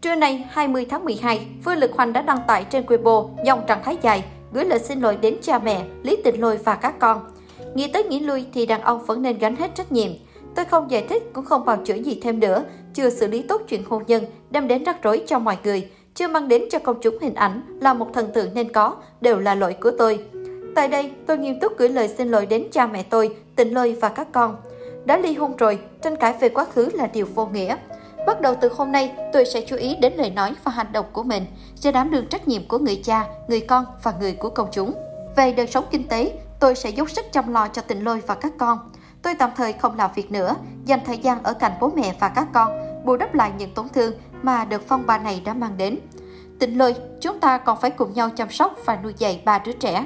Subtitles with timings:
[0.00, 3.82] Trưa nay 20 tháng 12, Vương Lực Hoành đã đăng tải trên Weibo dòng trạng
[3.84, 7.20] thái dài gửi lời xin lỗi đến cha mẹ, Lý Tịnh Lôi và các con.
[7.74, 10.10] Nghĩ tới nghĩ lui thì đàn ông vẫn nên gánh hết trách nhiệm.
[10.54, 12.64] Tôi không giải thích cũng không bào chữa gì thêm nữa,
[12.94, 16.28] chưa xử lý tốt chuyện hôn nhân, đem đến rắc rối cho mọi người, chưa
[16.28, 19.54] mang đến cho công chúng hình ảnh là một thần tượng nên có, đều là
[19.54, 20.24] lỗi của tôi.
[20.74, 23.96] Tại đây, tôi nghiêm túc gửi lời xin lỗi đến cha mẹ tôi, Tịnh Lôi
[24.00, 24.56] và các con.
[25.04, 27.76] Đã ly hôn rồi, tranh cãi về quá khứ là điều vô nghĩa.
[28.26, 31.06] Bắt đầu từ hôm nay, tôi sẽ chú ý đến lời nói và hành động
[31.12, 34.50] của mình, sẽ đảm đương trách nhiệm của người cha, người con và người của
[34.50, 34.94] công chúng.
[35.36, 38.34] Về đời sống kinh tế, tôi sẽ dốc sức chăm lo cho Tịnh Lôi và
[38.34, 38.78] các con.
[39.22, 40.54] Tôi tạm thời không làm việc nữa,
[40.84, 42.72] dành thời gian ở cạnh bố mẹ và các con,
[43.04, 45.98] bù đắp lại những tổn thương mà đợt phong ba này đã mang đến.
[46.60, 49.72] Tịnh Lôi, chúng ta còn phải cùng nhau chăm sóc và nuôi dạy ba đứa
[49.72, 50.04] trẻ.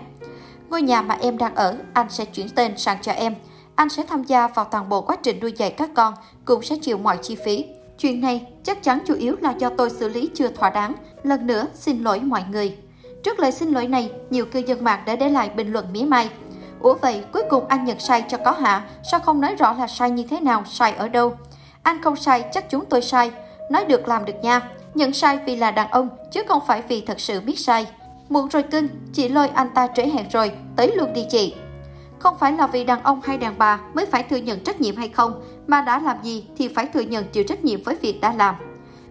[0.70, 3.34] Ngôi nhà mà em đang ở, anh sẽ chuyển tên sang cho em.
[3.74, 6.76] Anh sẽ tham gia vào toàn bộ quá trình nuôi dạy các con, cũng sẽ
[6.82, 7.66] chịu mọi chi phí.
[8.02, 10.94] Chuyện này chắc chắn chủ yếu là do tôi xử lý chưa thỏa đáng.
[11.22, 12.76] Lần nữa, xin lỗi mọi người.
[13.22, 16.02] Trước lời xin lỗi này, nhiều cư dân mạng đã để lại bình luận mỉa
[16.02, 16.30] mai.
[16.80, 18.84] Ủa vậy, cuối cùng anh nhận sai cho có hả?
[19.10, 21.36] Sao không nói rõ là sai như thế nào, sai ở đâu?
[21.82, 23.30] Anh không sai, chắc chúng tôi sai.
[23.70, 24.60] Nói được làm được nha.
[24.94, 27.86] Nhận sai vì là đàn ông, chứ không phải vì thật sự biết sai.
[28.28, 31.54] Muộn rồi cưng, chị lôi anh ta trễ hẹn rồi, tới luôn đi chị.
[32.22, 34.96] Không phải là vì đàn ông hay đàn bà mới phải thừa nhận trách nhiệm
[34.96, 38.20] hay không, mà đã làm gì thì phải thừa nhận chịu trách nhiệm với việc
[38.20, 38.54] đã làm.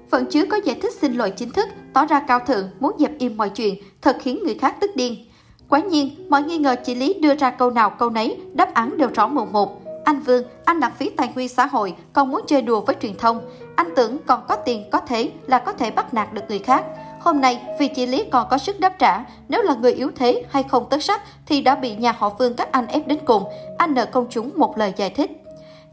[0.10, 3.12] Phần chứa có giải thích xin lỗi chính thức, tỏ ra cao thượng, muốn dẹp
[3.20, 5.26] im mọi chuyện, thật khiến người khác tức điên.
[5.70, 8.98] Quả nhiên, mọi nghi ngờ chị Lý đưa ra câu nào câu nấy, đáp án
[8.98, 9.82] đều rõ mồn một.
[10.06, 13.18] Anh Vương, anh lãng phí tài nguyên xã hội, còn muốn chơi đùa với truyền
[13.18, 13.42] thông.
[13.76, 16.86] Anh tưởng còn có tiền có thế là có thể bắt nạt được người khác.
[17.24, 20.44] Hôm nay, vì chị Lý còn có sức đáp trả, nếu là người yếu thế
[20.50, 23.44] hay không tất sắc thì đã bị nhà họ Vương các anh ép đến cùng.
[23.78, 25.32] Anh nợ công chúng một lời giải thích.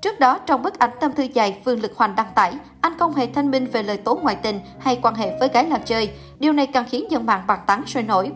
[0.00, 3.14] Trước đó, trong bức ảnh tâm thư dài Phương Lực Hoành đăng tải, anh không
[3.14, 6.10] hề thanh minh về lời tố ngoại tình hay quan hệ với gái làm chơi.
[6.38, 8.30] Điều này càng khiến dân mạng bàn tán sôi nổi.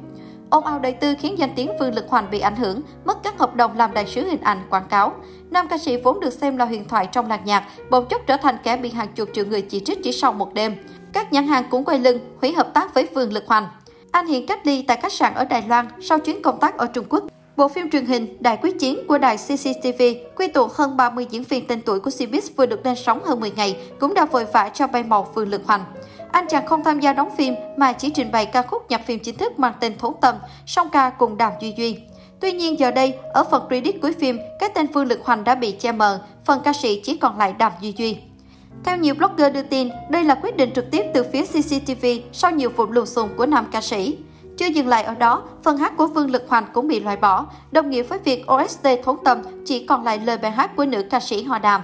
[0.51, 3.39] Ông ao đời tư khiến danh tiếng Phương Lực Hoành bị ảnh hưởng, mất các
[3.39, 5.13] hợp đồng làm đại sứ hình ảnh quảng cáo.
[5.51, 8.37] Nam ca sĩ vốn được xem là huyền thoại trong làng nhạc, bỗng chốc trở
[8.37, 10.77] thành kẻ bị hàng chục triệu người chỉ trích chỉ sau một đêm.
[11.13, 13.67] Các nhãn hàng cũng quay lưng, hủy hợp tác với Vương Lực Hoành.
[14.11, 16.87] Anh hiện cách ly tại khách sạn ở Đài Loan sau chuyến công tác ở
[16.87, 17.25] Trung Quốc.
[17.57, 20.03] Bộ phim truyền hình Đại Quyết Chiến của đài CCTV
[20.37, 23.41] quy tụ hơn 30 diễn viên tên tuổi của Cbiz vừa được lên sóng hơn
[23.41, 25.85] 10 ngày cũng đã vội vã cho bay màu Vương Lực Hoành.
[26.33, 29.19] Anh chàng không tham gia đóng phim mà chỉ trình bày ca khúc nhập phim
[29.19, 30.35] chính thức mang tên Thốn Tâm,
[30.67, 31.99] song ca cùng Đàm Duy Duy.
[32.41, 35.55] Tuy nhiên giờ đây, ở phần credit cuối phim, cái tên Phương Lực Hoành đã
[35.55, 38.19] bị che mờ, phần ca sĩ chỉ còn lại Đàm Duy Duy.
[38.85, 42.51] Theo nhiều blogger đưa tin, đây là quyết định trực tiếp từ phía CCTV sau
[42.51, 44.19] nhiều vụ lùm xùm của nam ca sĩ.
[44.57, 47.47] Chưa dừng lại ở đó, phần hát của Vương Lực Hoành cũng bị loại bỏ,
[47.73, 51.03] đồng nghĩa với việc OST thốn tâm chỉ còn lại lời bài hát của nữ
[51.11, 51.83] ca sĩ Hòa Đàm.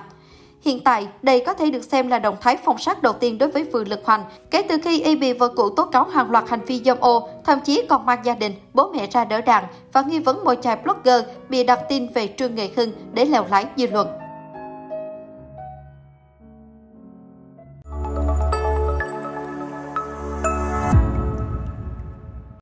[0.61, 3.51] Hiện tại, đây có thể được xem là động thái phòng sát đầu tiên đối
[3.51, 6.49] với Vương Lực Hoành, kể từ khi y bị vợ cũ tố cáo hàng loạt
[6.49, 9.65] hành vi dâm ô, thậm chí còn mang gia đình, bố mẹ ra đỡ đạn
[9.93, 13.45] và nghi vấn môi chài blogger bị đặt tin về Trương Nghệ Hưng để lèo
[13.51, 14.09] lái dư luận.